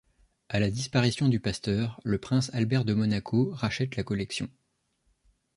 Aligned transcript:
À 0.49 0.59
la 0.59 0.71
disparition 0.71 1.27
du 1.29 1.39
pasteur, 1.39 1.99
le 2.03 2.17
prince 2.17 2.49
Albert 2.55 2.85
de 2.85 2.95
Monaco 2.95 3.51
rachète 3.53 3.95
la 3.97 4.03
collection. 4.03 4.49